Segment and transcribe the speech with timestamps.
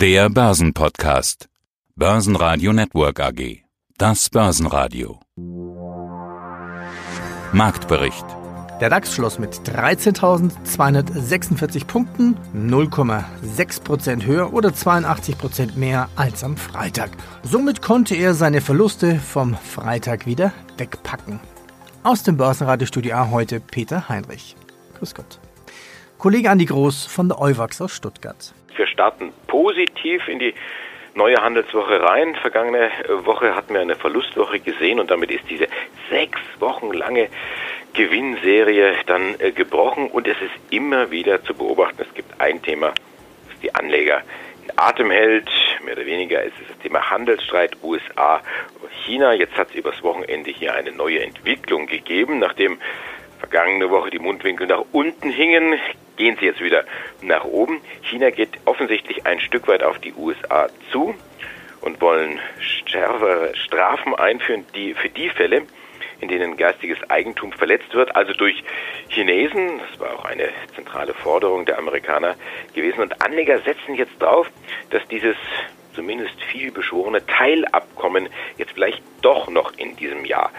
[0.00, 1.48] Der Börsenpodcast.
[1.94, 3.58] Börsenradio Network AG.
[3.98, 5.20] Das Börsenradio.
[7.52, 8.24] Marktbericht.
[8.80, 17.10] Der DAX schloss mit 13.246 Punkten, 0,6% höher oder 82% mehr als am Freitag.
[17.42, 21.40] Somit konnte er seine Verluste vom Freitag wieder wegpacken.
[22.04, 24.56] Aus dem Börsenradiostudio A heute Peter Heinrich.
[24.98, 25.40] Grüß Gott.
[26.16, 28.54] Kollege Andi Groß von der Euwax aus Stuttgart.
[28.80, 30.54] Wir starten positiv in die
[31.14, 32.34] neue Handelswoche rein.
[32.36, 32.90] Vergangene
[33.24, 35.68] Woche hatten wir eine Verlustwoche gesehen und damit ist diese
[36.08, 37.28] sechs Wochen lange
[37.92, 42.00] Gewinnserie dann äh, gebrochen und es ist immer wieder zu beobachten.
[42.08, 42.94] Es gibt ein Thema,
[43.50, 44.22] das die Anleger
[44.64, 45.50] in Atem hält.
[45.84, 48.40] Mehr oder weniger ist es das Thema Handelsstreit USA
[49.04, 49.34] China.
[49.34, 52.78] Jetzt hat es übers Wochenende hier eine neue Entwicklung gegeben, nachdem
[53.40, 55.74] vergangene Woche die Mundwinkel nach unten hingen,
[56.16, 56.84] gehen sie jetzt wieder
[57.22, 57.80] nach oben.
[58.02, 61.14] China geht offensichtlich ein Stück weit auf die USA zu
[61.80, 65.62] und wollen schärfere Strafen einführen, die für die Fälle,
[66.20, 68.62] in denen geistiges Eigentum verletzt wird, also durch
[69.08, 69.80] Chinesen.
[69.90, 72.36] Das war auch eine zentrale Forderung der Amerikaner
[72.74, 73.00] gewesen.
[73.00, 74.50] Und Anleger setzen jetzt drauf,
[74.90, 75.36] dass dieses
[75.94, 80.50] zumindest viel beschworene Teilabkommen jetzt vielleicht doch noch in diesem Jahr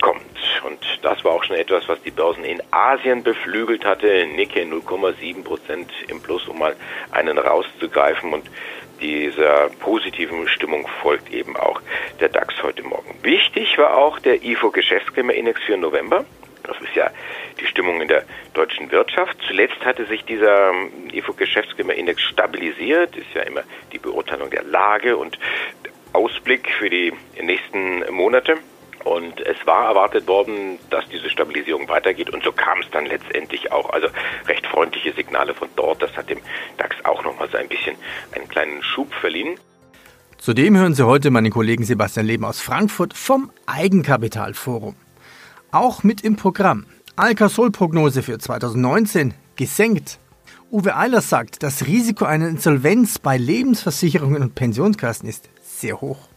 [0.00, 0.22] kommt.
[0.64, 4.26] Und das war auch schon etwas, was die Börsen in Asien beflügelt hatte.
[4.26, 6.76] Nikkei 0,7 Prozent im Plus, um mal
[7.10, 8.32] einen rauszugreifen.
[8.32, 8.50] Und
[9.00, 11.80] dieser positiven Stimmung folgt eben auch
[12.20, 13.14] der DAX heute Morgen.
[13.22, 16.24] Wichtig war auch der IFO Geschäftsklimaindex für November.
[16.68, 17.10] Das ist ja
[17.58, 19.38] die Stimmung in der deutschen Wirtschaft.
[19.46, 20.72] Zuletzt hatte sich dieser
[21.12, 23.16] IFO Geschäftsklimaindex stabilisiert.
[23.16, 25.38] Ist ja immer die Beurteilung der Lage und
[26.12, 28.58] Ausblick für die nächsten Monate.
[29.04, 32.28] Und es war erwartet worden, dass diese Stabilisierung weitergeht.
[32.28, 33.88] Und so kam es dann letztendlich auch.
[33.90, 34.08] Also
[34.46, 36.02] recht freundliche Signale von dort.
[36.02, 36.40] Das hat dem
[36.76, 37.96] DAX auch nochmal so ein bisschen
[38.32, 39.58] einen kleinen Schub verliehen.
[40.36, 44.94] Zudem hören Sie heute meinen Kollegen Sebastian Leben aus Frankfurt vom Eigenkapitalforum.
[45.70, 46.86] Auch mit im Programm.
[47.16, 50.18] Alcasol-Prognose für 2019 gesenkt.
[50.70, 56.28] Uwe Eilers sagt, das Risiko einer Insolvenz bei Lebensversicherungen und Pensionskassen ist sehr hoch.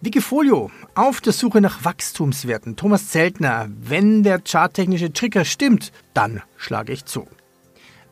[0.00, 2.74] Wikifolio auf der Suche nach Wachstumswerten.
[2.74, 7.28] Thomas Zeltner, wenn der charttechnische Trigger stimmt, dann schlage ich zu.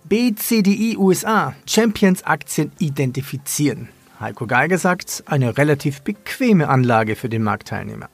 [0.04, 3.88] BCDI USA, Champions Aktien identifizieren.
[4.20, 8.08] Heiko Geiger sagt, eine relativ bequeme Anlage für den Marktteilnehmer.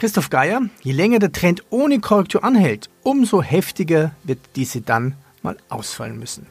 [0.00, 5.58] Christoph Geier, je länger der Trend ohne Korrektur anhält, umso heftiger wird diese dann mal
[5.68, 6.46] ausfallen müssen.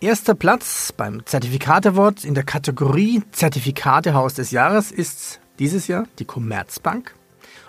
[0.00, 6.24] Erster Platz beim Zertifikate Award in der Kategorie Zertifikatehaus des Jahres ist dieses Jahr die
[6.24, 7.16] Commerzbank.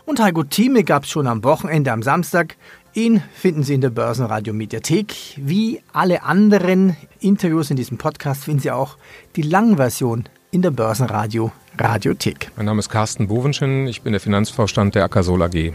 [0.06, 2.56] Und Heiko Thieme gab es schon am Wochenende am Samstag.
[2.94, 5.16] Ihn finden Sie in der Börsenradio Mediathek.
[5.38, 9.00] Wie alle anderen Interviews in diesem Podcast finden Sie auch
[9.36, 12.52] die Langversion in der Börsenradio Radiothek.
[12.56, 15.74] Mein Name ist Carsten Bovenschen, ich bin der Finanzvorstand der Akasol AG.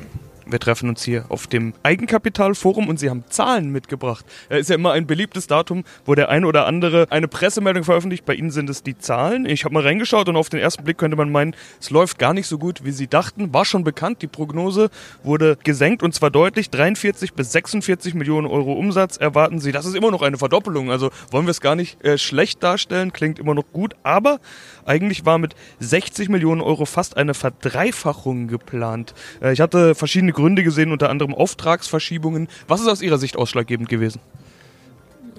[0.52, 4.24] Wir treffen uns hier auf dem Eigenkapitalforum und Sie haben Zahlen mitgebracht.
[4.50, 8.26] Es ist ja immer ein beliebtes Datum, wo der ein oder andere eine Pressemeldung veröffentlicht.
[8.26, 9.46] Bei Ihnen sind es die Zahlen.
[9.46, 12.34] Ich habe mal reingeschaut und auf den ersten Blick könnte man meinen, es läuft gar
[12.34, 13.54] nicht so gut, wie Sie dachten.
[13.54, 14.90] War schon bekannt, die Prognose
[15.22, 16.68] wurde gesenkt und zwar deutlich.
[16.68, 19.72] 43 bis 46 Millionen Euro Umsatz erwarten Sie.
[19.72, 20.90] Das ist immer noch eine Verdoppelung.
[20.90, 23.94] Also wollen wir es gar nicht äh, schlecht darstellen, klingt immer noch gut.
[24.02, 24.38] Aber
[24.86, 29.14] eigentlich war mit 60 Millionen Euro fast eine Verdreifachung geplant.
[29.40, 32.48] Äh, ich hatte verschiedene Gründe gesehen, unter anderem Auftragsverschiebungen.
[32.68, 34.20] Was ist aus Ihrer Sicht ausschlaggebend gewesen?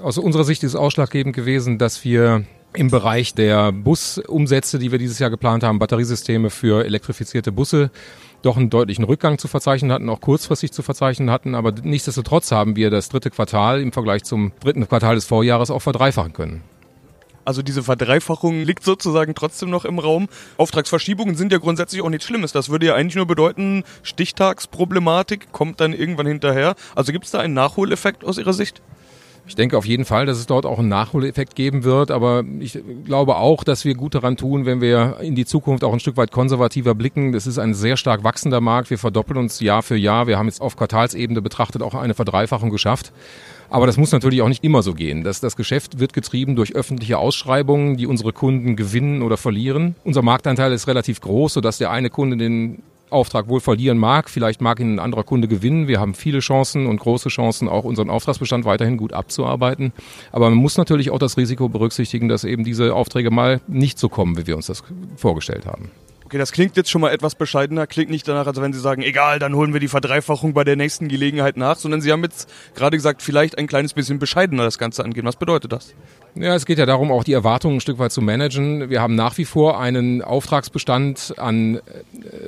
[0.02, 2.46] Aus unserer Sicht ist ausschlaggebend gewesen, dass wir
[2.76, 7.92] im Bereich der Busumsätze, die wir dieses Jahr geplant haben, Batteriesysteme für elektrifizierte Busse,
[8.42, 11.56] doch einen deutlichen Rückgang zu verzeichnen hatten, auch kurzfristig zu verzeichnen hatten.
[11.56, 15.82] Aber nichtsdestotrotz haben wir das dritte Quartal im Vergleich zum dritten Quartal des Vorjahres auch
[15.82, 16.62] verdreifachen können.
[17.46, 20.28] Also diese Verdreifachung liegt sozusagen trotzdem noch im Raum.
[20.58, 22.52] Auftragsverschiebungen sind ja grundsätzlich auch nichts Schlimmes.
[22.52, 26.76] Das würde ja eigentlich nur bedeuten, Stichtagsproblematik kommt dann irgendwann hinterher.
[26.96, 28.82] Also gibt es da einen Nachholeffekt aus Ihrer Sicht?
[29.46, 32.80] Ich denke auf jeden Fall, dass es dort auch einen Nachholeffekt geben wird, aber ich
[33.04, 36.16] glaube auch, dass wir gut daran tun, wenn wir in die Zukunft auch ein Stück
[36.16, 37.34] weit konservativer blicken.
[37.34, 38.90] Das ist ein sehr stark wachsender Markt.
[38.90, 40.28] Wir verdoppeln uns Jahr für Jahr.
[40.28, 43.12] Wir haben jetzt auf Quartalsebene betrachtet auch eine Verdreifachung geschafft.
[43.70, 45.24] Aber das muss natürlich auch nicht immer so gehen.
[45.24, 49.96] Das, das Geschäft wird getrieben durch öffentliche Ausschreibungen, die unsere Kunden gewinnen oder verlieren.
[50.04, 52.84] Unser Marktanteil ist relativ groß, sodass der eine Kunde den
[53.14, 54.30] Auftrag wohl verlieren mag.
[54.30, 55.88] Vielleicht mag ihn ein anderer Kunde gewinnen.
[55.88, 59.94] Wir haben viele Chancen und große Chancen, auch unseren Auftragsbestand weiterhin gut abzuarbeiten.
[60.32, 64.10] Aber man muss natürlich auch das Risiko berücksichtigen, dass eben diese Aufträge mal nicht so
[64.10, 64.84] kommen, wie wir uns das
[65.16, 65.92] vorgestellt haben.
[66.34, 69.04] Okay, das klingt jetzt schon mal etwas bescheidener, klingt nicht danach, als wenn Sie sagen,
[69.04, 72.52] egal, dann holen wir die Verdreifachung bei der nächsten Gelegenheit nach, sondern Sie haben jetzt
[72.74, 75.28] gerade gesagt, vielleicht ein kleines bisschen bescheidener das Ganze angehen.
[75.28, 75.94] Was bedeutet das?
[76.34, 78.90] Ja, es geht ja darum, auch die Erwartungen ein Stück weit zu managen.
[78.90, 81.82] Wir haben nach wie vor einen Auftragsbestand an äh,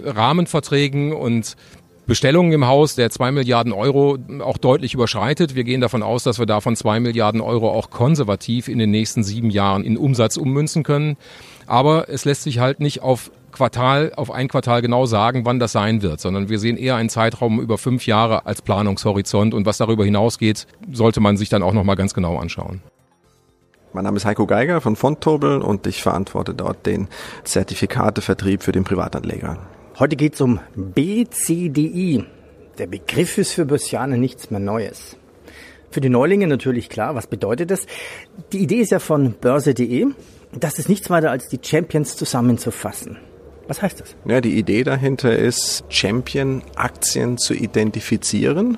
[0.10, 1.56] Rahmenverträgen und
[2.08, 5.54] Bestellungen im Haus, der zwei Milliarden Euro auch deutlich überschreitet.
[5.54, 9.24] Wir gehen davon aus, dass wir davon zwei Milliarden Euro auch konservativ in den nächsten
[9.24, 11.18] sieben Jahren in Umsatz ummünzen können.
[11.68, 15.72] Aber es lässt sich halt nicht auf Quartal, auf ein Quartal genau sagen, wann das
[15.72, 19.78] sein wird, sondern wir sehen eher einen Zeitraum über fünf Jahre als Planungshorizont und was
[19.78, 22.82] darüber hinausgeht, sollte man sich dann auch nochmal ganz genau anschauen.
[23.94, 27.08] Mein Name ist Heiko Geiger von Fontobel und ich verantworte dort den
[27.46, 29.58] Zertifikatevertrieb für den Privatanleger.
[29.98, 32.26] Heute geht es um BCDI.
[32.78, 35.16] Der Begriff ist für Börsianer nichts mehr Neues.
[35.92, 37.86] Für die Neulinge natürlich klar, was bedeutet das?
[38.52, 40.08] Die Idee ist ja von börse.de,
[40.60, 43.18] das ist nichts weiter als die Champions zusammenzufassen.
[43.68, 44.16] Was heißt das?
[44.26, 48.78] Ja, die Idee dahinter ist, Champion-Aktien zu identifizieren,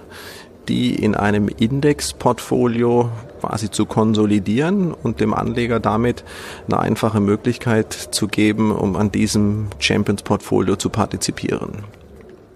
[0.69, 3.09] die in einem Indexportfolio
[3.39, 6.23] quasi zu konsolidieren und dem Anleger damit
[6.67, 11.83] eine einfache Möglichkeit zu geben, um an diesem Champions-Portfolio zu partizipieren.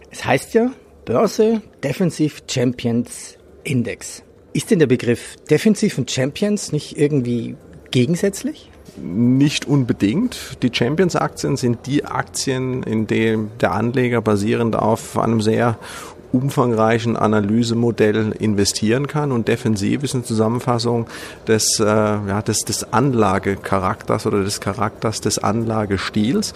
[0.09, 0.71] Es heißt ja
[1.05, 4.23] Börse Defensive Champions Index.
[4.53, 7.55] Ist denn der Begriff Defensive und Champions nicht irgendwie
[7.91, 8.70] gegensätzlich?
[8.97, 10.57] Nicht unbedingt.
[10.63, 15.77] Die Champions-Aktien sind die Aktien, in denen der Anleger basierend auf einem sehr
[16.31, 21.07] umfangreichen Analysemodell investieren kann und defensiv ist eine Zusammenfassung
[21.47, 26.53] des, äh, ja, des, des Anlagecharakters oder des Charakters des Anlagestils.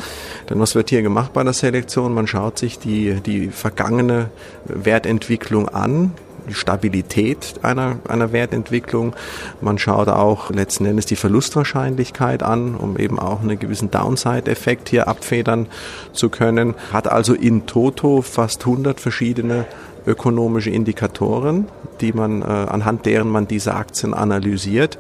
[0.50, 2.14] Denn was wird hier gemacht bei der Selektion?
[2.14, 4.30] Man schaut sich die, die vergangene
[4.66, 6.14] Wertentwicklung an,
[6.48, 9.16] die Stabilität einer, einer Wertentwicklung.
[9.62, 15.08] Man schaut auch letzten Endes die Verlustwahrscheinlichkeit an, um eben auch einen gewissen Downside-Effekt hier
[15.08, 15.68] abfedern
[16.14, 16.76] zu können.
[16.92, 19.66] Hat also in Toto fast 100 verschiedene
[20.08, 21.68] ökonomische Indikatoren,
[22.02, 24.98] die man äh, anhand deren man diese Aktien analysiert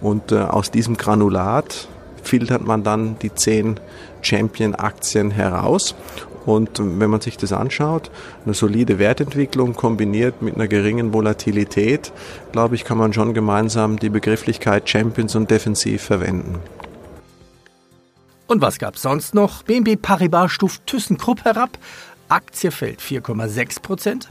[0.00, 1.88] und äh, aus diesem Granulat
[2.22, 3.80] filtert man dann die zehn
[4.22, 5.94] Champion-Aktien heraus
[6.46, 8.10] und wenn man sich das anschaut,
[8.44, 12.12] eine solide Wertentwicklung kombiniert mit einer geringen Volatilität,
[12.52, 16.58] glaube ich, kann man schon gemeinsam die Begrifflichkeit Champions und Defensiv verwenden.
[18.46, 19.62] Und was gab's sonst noch?
[19.62, 21.78] BNB Paribas stuft ThyssenKrupp herab.
[22.28, 24.28] Aktie fällt 4,6 Prozent.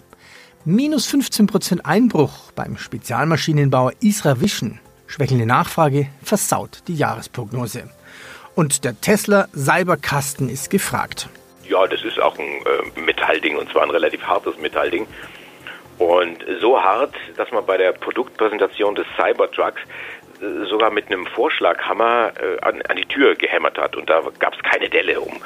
[0.65, 4.79] Minus 15 Prozent Einbruch beim Spezialmaschinenbauer Isra Vision.
[5.07, 7.89] Schwächelnde Nachfrage versaut die Jahresprognose.
[8.55, 11.27] Und der Tesla Cyberkasten ist gefragt.
[11.67, 15.07] Ja, das ist auch ein äh, Metallding und zwar ein relativ hartes Metallding.
[15.97, 19.81] Und so hart, dass man bei der Produktpräsentation des Cybertrucks
[20.41, 23.95] äh, sogar mit einem Vorschlaghammer äh, an, an, die Tür gehämmert hat.
[23.95, 25.39] Und da gab es keine Delle um.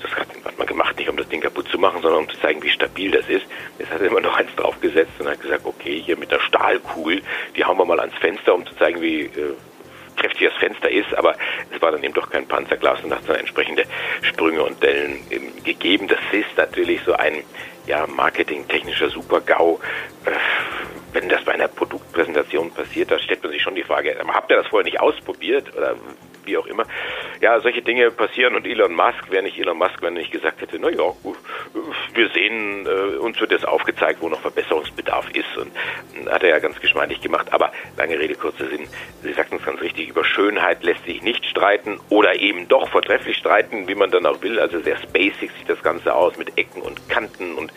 [0.00, 2.40] Das hat, hat, man gemacht, nicht um das Ding kaputt zu machen, sondern um zu
[2.40, 3.46] zeigen, wie stabil das ist.
[3.78, 7.22] Jetzt hat er immer noch eins draufgesetzt und hat gesagt, okay, hier mit der Stahlkugel,
[7.54, 9.30] die hauen wir mal ans Fenster, um zu zeigen, wie
[10.22, 11.34] kräftig das Fenster ist, aber
[11.74, 13.84] es war dann eben doch kein Panzerglas und hat dann entsprechende
[14.22, 15.18] Sprünge und Dellen
[15.64, 16.08] gegeben.
[16.08, 17.42] Das ist natürlich so ein
[17.86, 19.80] ja, marketingtechnischer Super-GAU.
[20.24, 20.30] Äh,
[21.12, 24.56] wenn das bei einer Produktpräsentation passiert, da stellt man sich schon die Frage, habt ihr
[24.56, 25.96] das vorher nicht ausprobiert oder
[26.46, 26.84] wie auch immer.
[27.40, 30.60] Ja, solche Dinge passieren und Elon Musk wäre nicht Elon Musk, wenn er nicht gesagt
[30.60, 31.12] hätte, na ja,
[32.14, 35.72] wir sehen, äh, uns wird jetzt aufgezeigt, wo noch Verbesserungsbedarf ist und
[36.30, 37.52] hat er ja ganz geschmeidig gemacht.
[37.52, 38.88] Aber lange Rede, kurzer Sinn,
[39.22, 43.36] Sie sagten es ganz richtig, über Schönheit lässt sich nicht streiten oder eben doch vortrefflich
[43.36, 44.58] streiten, wie man dann auch will.
[44.58, 47.72] Also sehr spacig sieht das Ganze aus mit Ecken und Kanten und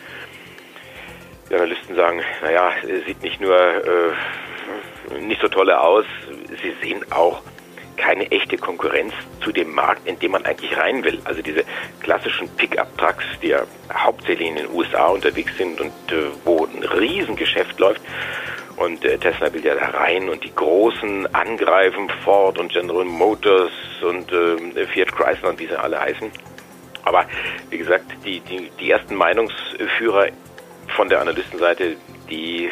[1.48, 2.72] die Analysten sagen, naja,
[3.06, 6.04] sieht nicht nur äh, nicht so tolle aus,
[6.60, 7.42] sie sehen auch
[7.96, 9.12] keine echte Konkurrenz
[9.42, 11.20] zu dem Markt, in dem man eigentlich rein will.
[11.24, 11.64] Also diese
[12.00, 13.62] klassischen Pickup-Trucks, die ja
[13.92, 18.02] hauptsächlich in den USA unterwegs sind und äh, wo ein Riesengeschäft läuft.
[18.76, 23.72] Und äh, Tesla will ja da rein und die Großen angreifen, Ford und General Motors
[24.02, 26.30] und äh, Fiat Chrysler und wie sie alle heißen.
[27.04, 27.24] Aber
[27.70, 30.28] wie gesagt, die, die, die ersten Meinungsführer
[30.88, 31.96] von der Analystenseite,
[32.28, 32.70] die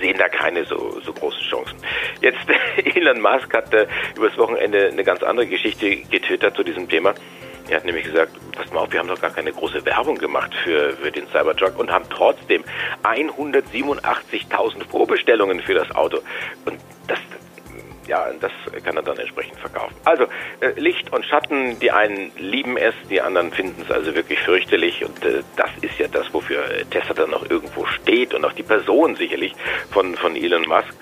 [0.00, 1.76] sehen da keine so, so großen Chancen.
[2.20, 2.38] Jetzt,
[2.96, 7.14] Elon Musk hat äh, übers Wochenende eine ganz andere Geschichte getwittert zu diesem Thema.
[7.68, 10.54] Er hat nämlich gesagt, pass mal auf, wir haben doch gar keine große Werbung gemacht
[10.64, 12.62] für, für den Cybertruck und haben trotzdem
[13.02, 16.18] 187.000 Vorbestellungen für das Auto.
[16.66, 17.18] Und das,
[18.06, 19.94] ja, das kann er dann entsprechend verkaufen.
[20.04, 20.24] Also
[20.60, 25.04] äh, Licht und Schatten, die einen lieben es, die anderen finden es also wirklich fürchterlich
[25.04, 28.62] und äh, das ist ja das, wofür Tesla dann noch irgendwo steht und auch die
[28.62, 29.54] Person sicherlich
[29.90, 30.94] von, von Elon Musk.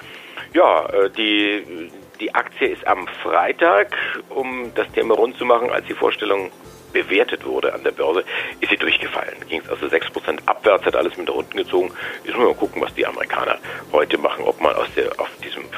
[0.55, 1.91] Ja, äh, die,
[2.21, 3.97] die Aktie ist am Freitag,
[4.29, 6.51] um das Thema rund zu machen, als die Vorstellung
[6.93, 8.25] bewertet wurde an der Börse,
[8.61, 9.35] ist sie durchgefallen.
[9.49, 11.91] Ging es also 6% abwärts, hat alles mit nach unten gezogen.
[12.19, 13.59] Jetzt müssen wir mal gucken, was die Amerikaner
[13.93, 15.29] heute machen, ob man aus der, auf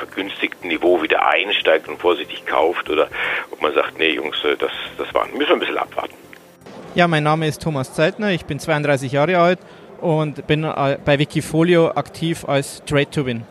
[0.07, 3.09] vergünstigten Niveau wieder einsteigt und vorsichtig kauft oder
[3.51, 6.15] ob man sagt, nee Jungs, äh, das, das war, müssen wir ein bisschen abwarten.
[6.95, 9.59] Ja, mein Name ist Thomas Zeitner, ich bin 32 Jahre alt
[10.01, 13.43] und bin äh, bei Wikifolio aktiv als Trade to Win.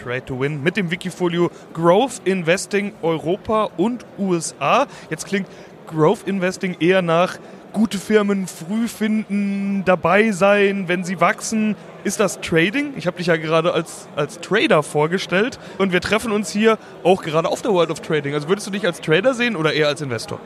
[0.00, 4.86] Trade to Win mit dem Wikifolio Growth Investing Europa und USA.
[5.10, 5.48] Jetzt klingt
[5.86, 7.38] Growth Investing eher nach
[7.72, 11.76] gute Firmen früh finden, dabei sein, wenn sie wachsen.
[12.04, 12.94] Ist das Trading?
[12.96, 17.22] Ich habe dich ja gerade als, als Trader vorgestellt und wir treffen uns hier auch
[17.22, 18.34] gerade auf der World of Trading.
[18.34, 20.40] Also würdest du dich als Trader sehen oder eher als Investor?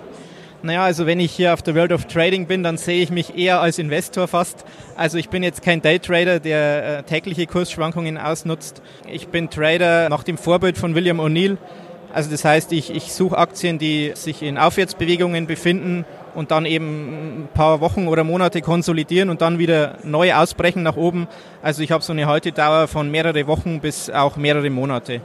[0.62, 3.36] Naja, also wenn ich hier auf der World of Trading bin, dann sehe ich mich
[3.36, 4.64] eher als Investor fast.
[4.96, 8.82] Also ich bin jetzt kein Daytrader, der äh, tägliche Kursschwankungen ausnutzt.
[9.10, 11.58] Ich bin Trader nach dem Vorbild von William O'Neill.
[12.12, 16.06] Also das heißt, ich, ich suche Aktien, die sich in Aufwärtsbewegungen befinden
[16.36, 20.96] und dann eben ein paar Wochen oder Monate konsolidieren und dann wieder neu ausbrechen nach
[20.96, 21.26] oben.
[21.62, 25.22] Also ich habe so eine Haltedauer von mehrere Wochen bis auch mehrere Monate.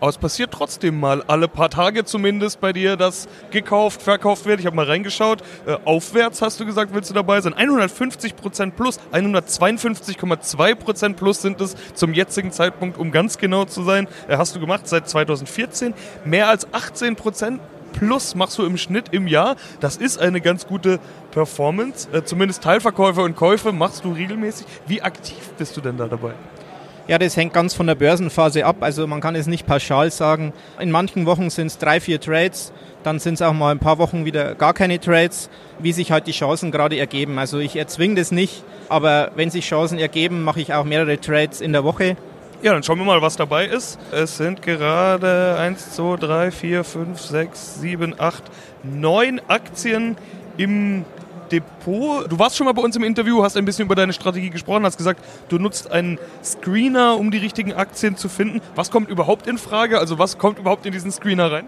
[0.00, 4.60] Aber es passiert trotzdem mal alle paar Tage zumindest bei dir, dass gekauft, verkauft wird.
[4.60, 5.42] Ich habe mal reingeschaut.
[5.66, 7.54] Äh, aufwärts hast du gesagt, willst du dabei sein?
[7.54, 13.82] 150 Prozent plus, 152,2 Prozent plus sind es zum jetzigen Zeitpunkt, um ganz genau zu
[13.82, 14.06] sein.
[14.28, 15.94] Äh, hast du gemacht seit 2014.
[16.24, 17.60] Mehr als 18 Prozent
[17.92, 19.56] plus machst du im Schnitt im Jahr.
[19.80, 22.08] Das ist eine ganz gute Performance.
[22.12, 24.66] Äh, zumindest Teilverkäufe und Käufe machst du regelmäßig.
[24.86, 26.32] Wie aktiv bist du denn da dabei?
[27.08, 28.76] Ja, das hängt ganz von der Börsenphase ab.
[28.80, 30.52] Also man kann es nicht pauschal sagen.
[30.78, 32.70] In manchen Wochen sind es drei, vier Trades.
[33.02, 36.26] Dann sind es auch mal ein paar Wochen wieder gar keine Trades, wie sich halt
[36.26, 37.38] die Chancen gerade ergeben.
[37.38, 41.62] Also ich erzwinge das nicht, aber wenn sich Chancen ergeben, mache ich auch mehrere Trades
[41.62, 42.16] in der Woche.
[42.60, 44.00] Ja, dann schauen wir mal, was dabei ist.
[44.10, 48.42] Es sind gerade 1, 2, 3, 4, 5, 6, 7, 8,
[48.82, 50.16] 9 Aktien
[50.56, 51.04] im
[51.52, 52.28] Depot.
[52.28, 54.84] Du warst schon mal bei uns im Interview, hast ein bisschen über deine Strategie gesprochen,
[54.84, 58.60] hast gesagt, du nutzt einen Screener, um die richtigen Aktien zu finden.
[58.74, 60.00] Was kommt überhaupt in Frage?
[60.00, 61.66] Also was kommt überhaupt in diesen Screener rein?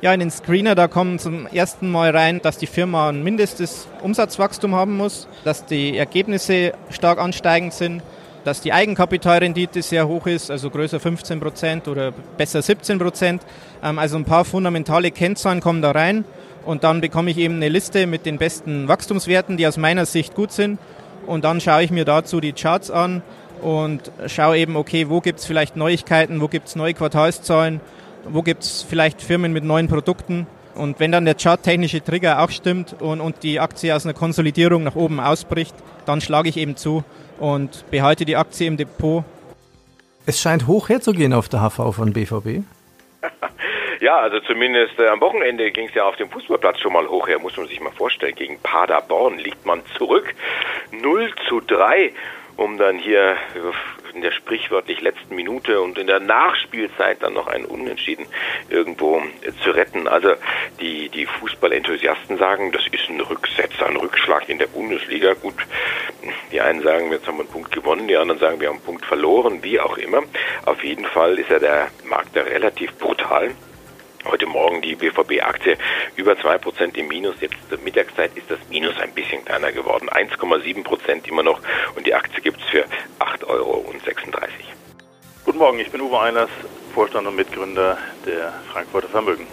[0.00, 3.88] Ja, in den Screener, da kommt zum ersten Mal rein, dass die Firma ein mindestes
[4.00, 8.02] Umsatzwachstum haben muss, dass die Ergebnisse stark ansteigend sind,
[8.44, 13.42] dass die Eigenkapitalrendite sehr hoch ist, also größer 15 Prozent oder besser 17 Prozent.
[13.82, 16.24] Ähm, also ein paar fundamentale Kennzahlen kommen da rein.
[16.64, 20.34] Und dann bekomme ich eben eine Liste mit den besten Wachstumswerten, die aus meiner Sicht
[20.34, 20.78] gut sind.
[21.26, 23.22] Und dann schaue ich mir dazu die Charts an
[23.62, 27.80] und schaue eben, okay, wo gibt es vielleicht Neuigkeiten, wo gibt es neue Quartalszahlen,
[28.28, 30.46] wo gibt es vielleicht Firmen mit neuen Produkten.
[30.74, 34.82] Und wenn dann der charttechnische Trigger auch stimmt und, und die Aktie aus einer Konsolidierung
[34.82, 35.74] nach oben ausbricht,
[36.06, 37.04] dann schlage ich eben zu
[37.40, 39.24] und behalte die Aktie im Depot.
[40.26, 42.62] Es scheint hoch herzugehen auf der HV von BVB.
[44.00, 47.28] Ja, also zumindest äh, am Wochenende ging es ja auf dem Fußballplatz schon mal hoch
[47.28, 48.34] her, muss man sich mal vorstellen.
[48.34, 50.34] Gegen Paderborn liegt man zurück.
[50.90, 52.10] 0 zu 3,
[52.56, 53.36] um dann hier
[54.14, 58.26] in der sprichwörtlich letzten Minute und in der Nachspielzeit dann noch einen Unentschieden
[58.68, 59.22] irgendwo
[59.62, 60.06] zu retten.
[60.08, 60.34] Also
[60.80, 65.34] die, die Fußballenthusiasten sagen, das ist ein Rücksetzer, ein Rückschlag in der Bundesliga.
[65.34, 65.54] Gut,
[66.52, 68.84] die einen sagen, jetzt haben wir einen Punkt gewonnen, die anderen sagen, wir haben einen
[68.84, 70.22] Punkt verloren, wie auch immer.
[70.66, 73.50] Auf jeden Fall ist ja der Markt da relativ brutal.
[74.26, 75.78] Heute Morgen die BVB-Aktie
[76.16, 77.36] über 2% im Minus.
[77.40, 80.10] Jetzt zur Mittagszeit ist das Minus ein bisschen kleiner geworden.
[80.10, 81.60] 1,7% immer noch
[81.96, 82.84] und die Aktie gibt es für
[83.18, 83.94] 8,36 Euro.
[85.46, 86.50] Guten Morgen, ich bin Uwe Einers,
[86.94, 87.96] Vorstand und Mitgründer
[88.26, 89.46] der Frankfurter Vermögen.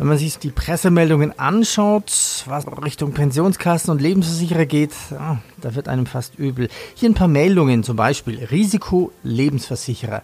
[0.00, 2.10] Wenn man sich die Pressemeldungen anschaut,
[2.46, 6.70] was Richtung Pensionskassen und Lebensversicherer geht, ja, da wird einem fast übel.
[6.94, 10.22] Hier ein paar Meldungen, zum Beispiel Risiko-Lebensversicherer.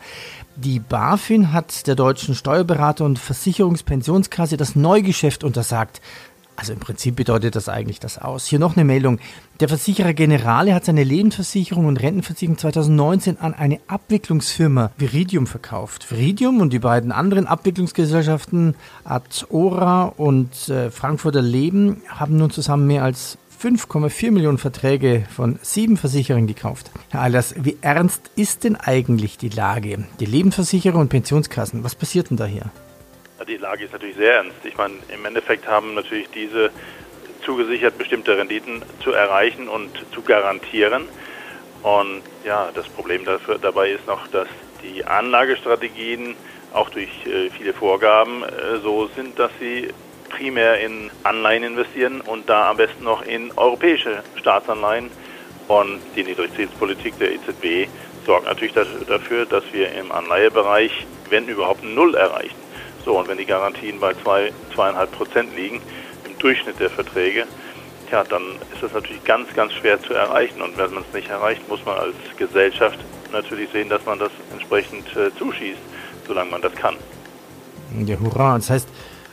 [0.56, 6.00] Die BaFin hat der deutschen Steuerberater und Versicherungspensionskasse das Neugeschäft untersagt.
[6.56, 8.46] Also im Prinzip bedeutet das eigentlich das aus.
[8.46, 9.18] Hier noch eine Meldung.
[9.60, 16.10] Der Versicherer Generale hat seine Lebensversicherung und Rentenversicherung 2019 an eine Abwicklungsfirma Viridium verkauft.
[16.10, 23.04] Viridium und die beiden anderen Abwicklungsgesellschaften Adora und äh, Frankfurter Leben haben nun zusammen mehr
[23.04, 26.90] als 5,4 Millionen Verträge von sieben Versicherern gekauft.
[27.10, 30.04] Herr Eilers, wie ernst ist denn eigentlich die Lage?
[30.20, 32.70] Die Lebensversicherer und Pensionskassen, was passiert denn da hier?
[33.48, 34.56] Die Lage ist natürlich sehr ernst.
[34.64, 36.70] Ich meine, im Endeffekt haben natürlich diese
[37.44, 41.04] zugesichert, bestimmte Renditen zu erreichen und zu garantieren.
[41.84, 44.48] Und ja, das Problem dafür, dabei ist noch, dass
[44.82, 46.34] die Anlagestrategien
[46.72, 49.90] auch durch äh, viele Vorgaben äh, so sind, dass sie
[50.28, 55.08] primär in Anleihen investieren und da am besten noch in europäische Staatsanleihen.
[55.68, 57.88] Und die Niedrigzinspolitik der EZB
[58.24, 62.65] sorgt natürlich dafür, dass wir im Anleihebereich, wenn überhaupt, Null erreichen.
[63.06, 65.80] So, und wenn die Garantien bei zwei, zweieinhalb Prozent liegen,
[66.26, 67.46] im Durchschnitt der Verträge,
[68.10, 70.60] ja, dann ist das natürlich ganz, ganz schwer zu erreichen.
[70.60, 72.98] Und wenn man es nicht erreicht, muss man als Gesellschaft
[73.32, 75.78] natürlich sehen, dass man das entsprechend äh, zuschießt,
[76.26, 76.96] solange man das kann.
[78.04, 78.56] Ja, hurra.
[78.56, 78.88] Das heißt,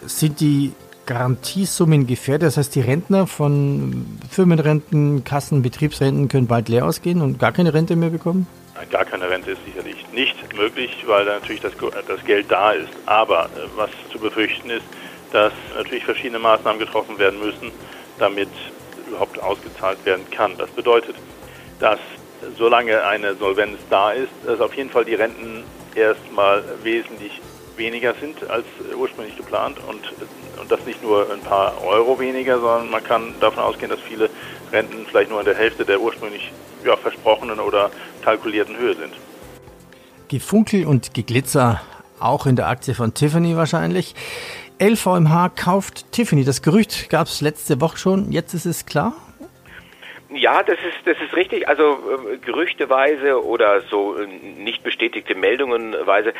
[0.05, 0.73] sind die
[1.05, 2.47] Garantiesummen gefährdet?
[2.47, 7.73] Das heißt, die Rentner von Firmenrenten, Kassen, Betriebsrenten können bald leer ausgehen und gar keine
[7.73, 8.47] Rente mehr bekommen?
[8.89, 11.73] Gar keine Rente ist sicherlich nicht möglich, weil natürlich das,
[12.07, 12.89] das Geld da ist.
[13.05, 14.83] Aber äh, was zu befürchten ist,
[15.31, 17.71] dass natürlich verschiedene Maßnahmen getroffen werden müssen,
[18.19, 18.49] damit
[19.07, 20.57] überhaupt ausgezahlt werden kann.
[20.57, 21.15] Das bedeutet,
[21.79, 21.99] dass
[22.57, 25.63] solange eine Solvenz da ist, dass auf jeden Fall die Renten
[25.95, 27.41] erstmal wesentlich
[27.77, 30.01] weniger sind als ursprünglich geplant und,
[30.63, 34.29] und das nicht nur ein paar Euro weniger, sondern man kann davon ausgehen, dass viele
[34.71, 36.51] Renten vielleicht nur in der Hälfte der ursprünglich
[36.85, 37.91] ja, versprochenen oder
[38.23, 39.13] kalkulierten Höhe sind.
[40.29, 41.81] Gefunkel und Geglitzer
[42.19, 44.15] auch in der Aktie von Tiffany wahrscheinlich.
[44.81, 46.45] LVMH kauft Tiffany.
[46.45, 48.31] Das Gerücht gab es letzte Woche schon.
[48.31, 49.13] Jetzt ist es klar.
[50.29, 51.67] Ja, das ist, das ist richtig.
[51.67, 51.83] Also
[52.31, 56.33] äh, gerüchteweise oder so äh, nicht bestätigte Meldungenweise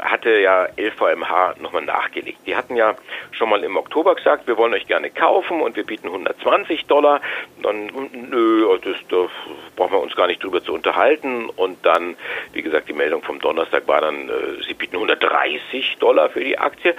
[0.00, 2.38] hatte ja LVMH nochmal nachgelegt.
[2.46, 2.94] Die hatten ja
[3.32, 7.20] schon mal im Oktober gesagt, wir wollen euch gerne kaufen und wir bieten 120 Dollar.
[7.62, 9.28] Dann, nö, das, da
[9.76, 11.48] brauchen wir uns gar nicht drüber zu unterhalten.
[11.50, 12.16] Und dann,
[12.52, 16.58] wie gesagt, die Meldung vom Donnerstag war dann, äh, sie bieten 130 Dollar für die
[16.58, 16.94] Aktie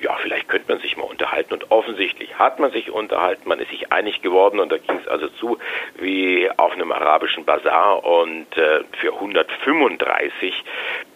[0.00, 1.54] ja, vielleicht könnte man sich mal unterhalten.
[1.54, 5.08] Und offensichtlich hat man sich unterhalten, man ist sich einig geworden und da ging es
[5.08, 5.58] also zu
[5.96, 10.64] wie auf einem arabischen Bazar und äh, für 135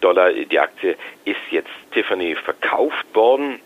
[0.01, 3.59] Dollar die Aktie ist jetzt Tiffany verkauft worden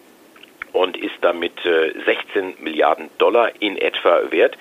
[0.73, 4.57] und ist damit äh, 16 Milliarden Dollar in etwa wert.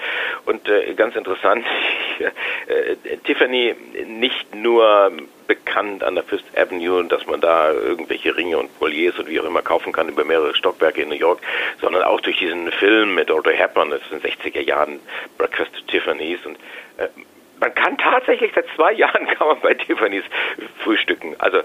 [0.47, 1.69] Und äh, ganz interessant, äh,
[3.25, 3.75] Tiffany
[4.07, 5.13] nicht nur
[5.47, 9.45] bekannt an der Fifth Avenue, dass man da irgendwelche Ringe und Colliers und wie auch
[9.45, 11.41] immer kaufen kann über mehrere Stockwerke in New York,
[11.81, 15.01] sondern auch durch diesen Film mit Audrey Hepburn, das ist in den 60er Jahren,
[15.39, 16.57] Breakfast to Tiffany's und
[16.99, 17.09] äh,
[17.61, 20.25] man kann tatsächlich seit zwei Jahren kann man bei Tiffany's
[20.83, 21.35] frühstücken.
[21.38, 21.59] Also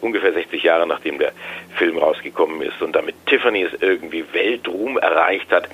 [0.00, 1.32] ungefähr 60 Jahre nachdem der
[1.76, 5.68] Film rausgekommen ist und damit Tiffany's irgendwie Weltruhm erreicht hat,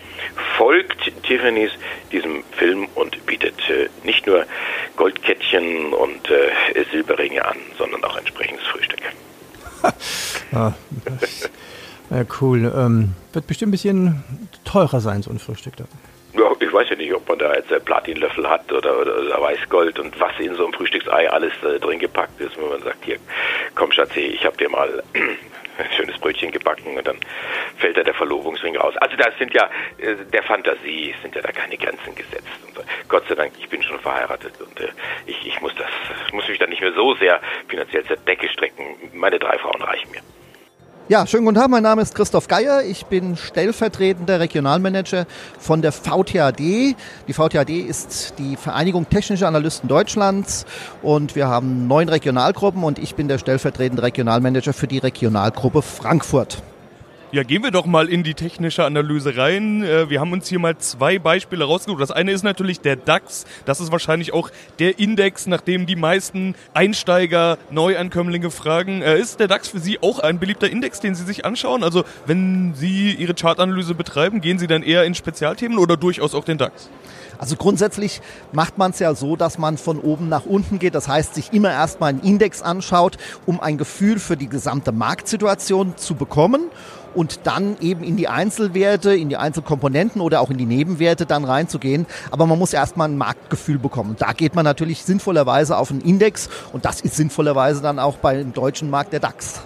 [0.57, 1.73] folgt Tiffany's
[2.12, 4.46] diesem Film und bietet äh, nicht nur
[4.96, 9.01] Goldkettchen und äh, Silberringe an, sondern auch entsprechendes Frühstück.
[10.53, 10.72] ah,
[12.11, 12.72] ja, cool.
[12.75, 14.25] Ähm, wird bestimmt ein bisschen
[14.64, 15.85] teurer sein, so ein Frühstück da.
[16.74, 20.00] Ich weiß ja nicht, ob man da jetzt einen Platinlöffel hat oder, oder, oder Weißgold
[20.00, 23.16] und was in so einem Frühstücksei alles äh, drin gepackt ist, wenn man sagt, hier,
[23.76, 27.20] komm Schatzi, ich habe dir mal ein schönes Brötchen gebacken und dann
[27.76, 28.96] fällt da der Verlobungsring raus.
[28.96, 32.48] Also das sind ja, äh, der Fantasie sind ja da keine Grenzen gesetzt.
[32.66, 34.88] Und, äh, Gott sei Dank, ich bin schon verheiratet und äh,
[35.26, 35.90] ich, ich muss das,
[36.32, 38.96] muss mich da nicht mehr so sehr finanziell zur Decke strecken.
[39.12, 40.22] Meine drei Frauen reichen mir.
[41.07, 42.83] Ja, schönen guten Tag, mein Name ist Christoph Geier.
[42.83, 45.27] Ich bin stellvertretender Regionalmanager
[45.59, 46.59] von der VTAD.
[46.59, 46.97] Die
[47.29, 50.64] VTAD ist die Vereinigung Technischer Analysten Deutschlands
[51.03, 56.62] und wir haben neun Regionalgruppen und ich bin der stellvertretende Regionalmanager für die Regionalgruppe Frankfurt.
[57.35, 59.83] Ja, gehen wir doch mal in die technische Analyse rein.
[59.83, 62.01] Äh, wir haben uns hier mal zwei Beispiele rausgesucht.
[62.01, 63.44] Das eine ist natürlich der DAX.
[63.64, 69.03] Das ist wahrscheinlich auch der Index, nach dem die meisten Einsteiger, Neuankömmlinge fragen.
[69.03, 71.83] Äh, ist der DAX für Sie auch ein beliebter Index, den Sie sich anschauen?
[71.83, 76.44] Also wenn Sie Ihre Chartanalyse betreiben, gehen Sie dann eher in Spezialthemen oder durchaus auch
[76.44, 76.88] den DAX?
[77.38, 78.20] Also grundsätzlich
[78.53, 80.94] macht man es ja so, dass man von oben nach unten geht.
[80.94, 85.97] Das heißt, sich immer erstmal einen Index anschaut, um ein Gefühl für die gesamte Marktsituation
[85.97, 86.70] zu bekommen
[87.14, 91.44] und dann eben in die Einzelwerte, in die Einzelkomponenten oder auch in die Nebenwerte dann
[91.44, 92.07] reinzugehen.
[92.31, 94.16] Aber man muss erstmal ein Marktgefühl bekommen.
[94.18, 98.53] Da geht man natürlich sinnvollerweise auf einen Index und das ist sinnvollerweise dann auch beim
[98.53, 99.62] deutschen Markt der DAX.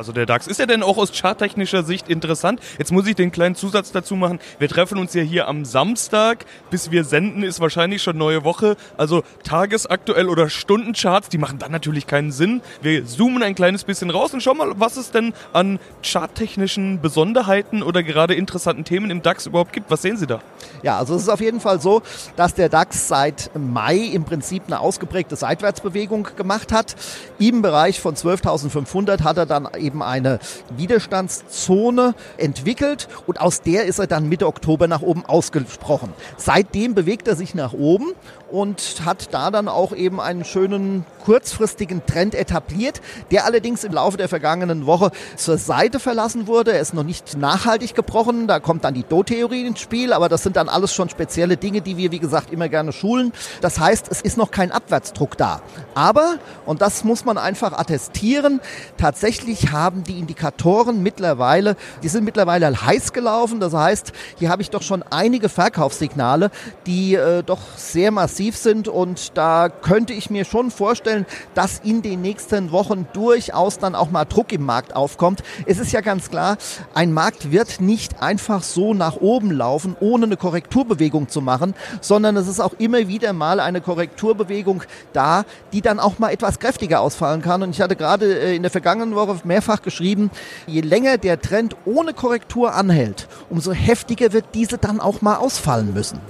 [0.00, 0.46] Also der DAX.
[0.46, 2.58] Ist er denn auch aus charttechnischer Sicht interessant?
[2.78, 4.38] Jetzt muss ich den kleinen Zusatz dazu machen.
[4.58, 6.46] Wir treffen uns ja hier am Samstag.
[6.70, 8.78] Bis wir senden, ist wahrscheinlich schon neue Woche.
[8.96, 12.62] Also tagesaktuell oder Stundencharts, die machen dann natürlich keinen Sinn.
[12.80, 17.82] Wir zoomen ein kleines bisschen raus und schauen mal, was es denn an charttechnischen Besonderheiten
[17.82, 19.90] oder gerade interessanten Themen im DAX überhaupt gibt.
[19.90, 20.40] Was sehen Sie da?
[20.82, 22.00] Ja, also es ist auf jeden Fall so,
[22.36, 26.96] dass der DAX seit Mai im Prinzip eine ausgeprägte Seitwärtsbewegung gemacht hat.
[27.38, 30.38] Im Bereich von 12.500 hat er dann eben eine
[30.76, 36.12] Widerstandszone entwickelt und aus der ist er dann Mitte Oktober nach oben ausgesprochen.
[36.36, 38.12] Seitdem bewegt er sich nach oben
[38.50, 44.16] und hat da dann auch eben einen schönen kurzfristigen Trend etabliert, der allerdings im Laufe
[44.16, 46.72] der vergangenen Woche zur Seite verlassen wurde.
[46.72, 50.42] Er ist noch nicht nachhaltig gebrochen, da kommt dann die Do-Theorie ins Spiel, aber das
[50.42, 53.32] sind dann alles schon spezielle Dinge, die wir, wie gesagt, immer gerne schulen.
[53.60, 55.60] Das heißt, es ist noch kein Abwärtsdruck da.
[55.94, 56.36] Aber,
[56.66, 58.60] und das muss man einfach attestieren,
[58.96, 63.60] tatsächlich haben die Indikatoren mittlerweile, die sind mittlerweile heiß gelaufen.
[63.60, 66.50] Das heißt, hier habe ich doch schon einige Verkaufssignale,
[66.86, 72.00] die äh, doch sehr massiv sind und da könnte ich mir schon vorstellen, dass in
[72.00, 75.42] den nächsten Wochen durchaus dann auch mal Druck im Markt aufkommt.
[75.66, 76.56] Es ist ja ganz klar,
[76.94, 82.36] ein Markt wird nicht einfach so nach oben laufen, ohne eine Korrekturbewegung zu machen, sondern
[82.36, 87.00] es ist auch immer wieder mal eine Korrekturbewegung da, die dann auch mal etwas kräftiger
[87.00, 87.62] ausfallen kann.
[87.62, 90.30] Und ich hatte gerade äh, in der vergangenen Woche mehrfach geschrieben,
[90.66, 95.92] je länger der Trend ohne Korrektur anhält, umso heftiger wird diese dann auch mal ausfallen
[95.92, 96.20] müssen.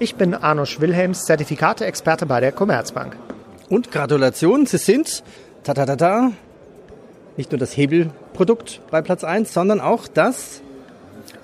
[0.00, 3.16] Ich bin Arno Wilhelms, Zertifikate-Experte bei der Commerzbank.
[3.68, 5.24] Und Gratulation, Sie sind,
[5.64, 6.30] ta ta ta ta,
[7.36, 10.60] nicht nur das Hebelprodukt bei Platz 1, sondern auch das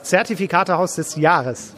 [0.03, 1.75] Zertifikatehaus des Jahres.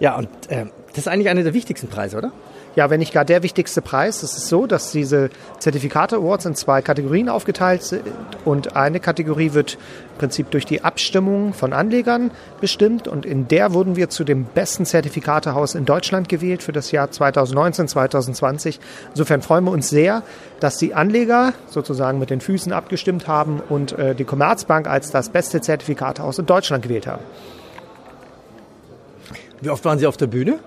[0.00, 2.32] Ja, und äh, das ist eigentlich einer der wichtigsten Preise, oder?
[2.76, 4.22] Ja, wenn nicht gar der wichtigste Preis.
[4.22, 8.02] Es ist so, dass diese Zertifikate Awards in zwei Kategorien aufgeteilt sind
[8.44, 9.74] und eine Kategorie wird
[10.12, 14.44] im Prinzip durch die Abstimmung von Anlegern bestimmt und in der wurden wir zu dem
[14.44, 18.80] besten Zertifikatehaus in Deutschland gewählt für das Jahr 2019, 2020.
[19.10, 20.22] Insofern freuen wir uns sehr,
[20.60, 25.30] dass die Anleger sozusagen mit den Füßen abgestimmt haben und äh, die Commerzbank als das
[25.30, 27.22] beste Zertifikatehaus in Deutschland gewählt haben.
[29.60, 30.60] Wie oft waren Sie auf der Bühne?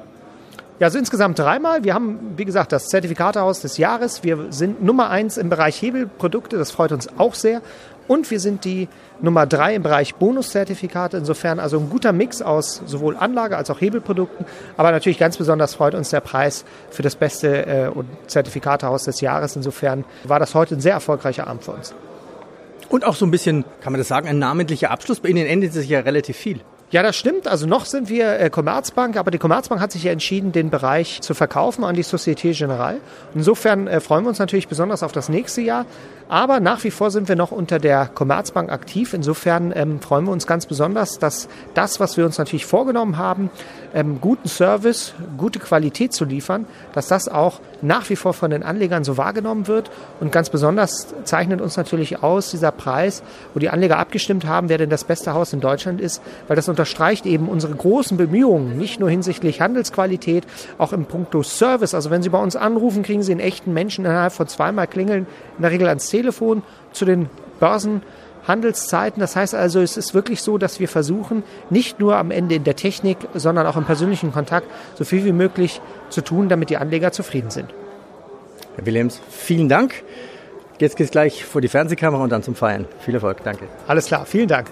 [0.82, 1.84] Ja, also insgesamt dreimal.
[1.84, 4.24] Wir haben, wie gesagt, das Zertifikatehaus des Jahres.
[4.24, 6.58] Wir sind Nummer eins im Bereich Hebelprodukte.
[6.58, 7.62] Das freut uns auch sehr.
[8.08, 8.90] Und wir sind die
[9.22, 11.18] Nummer drei im Bereich Bonuszertifikate.
[11.18, 14.48] Insofern also ein guter Mix aus sowohl Anlage als auch Hebelprodukten.
[14.76, 17.92] Aber natürlich ganz besonders freut uns der Preis für das beste äh,
[18.26, 19.56] Zertifikatehaus des Jahres.
[19.56, 21.94] Insofern war das heute ein sehr erfolgreicher Abend für uns.
[22.90, 25.20] Und auch so ein bisschen, kann man das sagen, ein namentlicher Abschluss.
[25.20, 26.62] Bei Ihnen endet sich ja relativ viel.
[26.92, 27.48] Ja, das stimmt.
[27.48, 31.22] Also noch sind wir äh, Commerzbank, aber die Commerzbank hat sich ja entschieden, den Bereich
[31.22, 32.98] zu verkaufen an die Société Générale.
[33.34, 35.86] Insofern äh, freuen wir uns natürlich besonders auf das nächste Jahr.
[36.32, 39.14] Aber nach wie vor sind wir noch unter der Commerzbank aktiv.
[39.14, 43.50] Insofern ähm, freuen wir uns ganz besonders, dass das, was wir uns natürlich vorgenommen haben,
[43.94, 48.64] ähm, guten Service, gute Qualität zu liefern, dass das auch nach wie vor von den
[48.64, 49.92] Anlegern so wahrgenommen wird.
[50.22, 54.78] Und ganz besonders zeichnet uns natürlich aus dieser Preis, wo die Anleger abgestimmt haben, wer
[54.78, 59.02] denn das beste Haus in Deutschland ist, weil das unterstreicht eben unsere großen Bemühungen, nicht
[59.02, 60.46] nur hinsichtlich Handelsqualität,
[60.78, 61.94] auch im Punkto Service.
[61.94, 65.28] Also wenn Sie bei uns anrufen, kriegen Sie einen echten Menschen innerhalb von zweimal klingeln,
[65.58, 67.30] in der Regel ans Telefon Telefon zu den
[67.60, 69.20] Börsenhandelszeiten.
[69.20, 72.64] Das heißt also, es ist wirklich so, dass wir versuchen, nicht nur am Ende in
[72.64, 76.78] der Technik, sondern auch im persönlichen Kontakt so viel wie möglich zu tun, damit die
[76.78, 77.74] Anleger zufrieden sind.
[78.76, 80.04] Herr Williams, vielen Dank.
[80.80, 82.88] Jetzt geht es gleich vor die Fernsehkamera und dann zum Feiern.
[83.00, 83.68] Viel Erfolg, danke.
[83.88, 84.68] Alles klar, vielen Dank.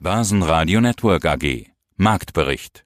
[0.00, 1.66] Börsenradio Network AG
[1.96, 2.84] Marktbericht